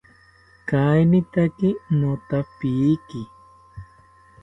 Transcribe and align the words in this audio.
Kainitaki 0.69 1.69
nothapiki 1.99 3.21